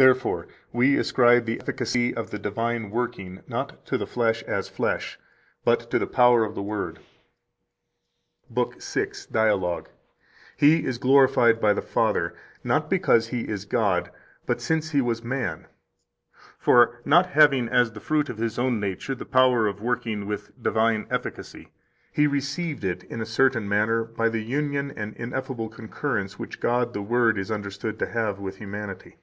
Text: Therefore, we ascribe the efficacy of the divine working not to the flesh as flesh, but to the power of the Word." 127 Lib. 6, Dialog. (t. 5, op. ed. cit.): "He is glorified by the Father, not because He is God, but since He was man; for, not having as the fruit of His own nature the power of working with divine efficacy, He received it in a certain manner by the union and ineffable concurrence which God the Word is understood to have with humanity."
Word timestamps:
Therefore, 0.00 0.46
we 0.72 0.96
ascribe 0.96 1.44
the 1.44 1.58
efficacy 1.58 2.14
of 2.14 2.30
the 2.30 2.38
divine 2.38 2.90
working 2.90 3.42
not 3.48 3.84
to 3.86 3.98
the 3.98 4.06
flesh 4.06 4.44
as 4.44 4.68
flesh, 4.68 5.18
but 5.64 5.90
to 5.90 5.98
the 5.98 6.06
power 6.06 6.44
of 6.44 6.54
the 6.54 6.62
Word." 6.62 7.00
127 8.46 8.54
Lib. 8.70 8.80
6, 9.10 9.26
Dialog. 9.26 9.84
(t. 9.84 9.88
5, 9.88 9.88
op. 9.88 9.88
ed. 9.88 9.90
cit.): 9.90 10.60
"He 10.60 10.86
is 10.86 10.98
glorified 10.98 11.60
by 11.60 11.72
the 11.72 11.82
Father, 11.82 12.32
not 12.62 12.88
because 12.88 13.30
He 13.30 13.48
is 13.48 13.64
God, 13.64 14.12
but 14.46 14.60
since 14.60 14.92
He 14.92 15.00
was 15.00 15.24
man; 15.24 15.66
for, 16.60 17.00
not 17.04 17.30
having 17.30 17.66
as 17.68 17.90
the 17.90 17.98
fruit 18.00 18.28
of 18.28 18.38
His 18.38 18.56
own 18.56 18.78
nature 18.78 19.16
the 19.16 19.26
power 19.26 19.66
of 19.66 19.82
working 19.82 20.26
with 20.28 20.52
divine 20.62 21.08
efficacy, 21.10 21.72
He 22.12 22.28
received 22.28 22.84
it 22.84 23.02
in 23.02 23.20
a 23.20 23.26
certain 23.26 23.68
manner 23.68 24.04
by 24.04 24.28
the 24.28 24.44
union 24.44 24.92
and 24.92 25.12
ineffable 25.16 25.68
concurrence 25.68 26.38
which 26.38 26.60
God 26.60 26.92
the 26.94 27.02
Word 27.02 27.36
is 27.36 27.50
understood 27.50 27.98
to 27.98 28.06
have 28.06 28.38
with 28.38 28.58
humanity." 28.58 29.16